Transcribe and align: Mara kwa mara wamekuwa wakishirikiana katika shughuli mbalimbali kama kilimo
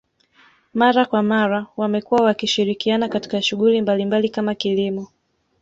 Mara 0.73 1.05
kwa 1.05 1.23
mara 1.23 1.65
wamekuwa 1.77 2.21
wakishirikiana 2.23 3.09
katika 3.09 3.41
shughuli 3.41 3.81
mbalimbali 3.81 4.29
kama 4.29 4.55
kilimo 4.55 5.07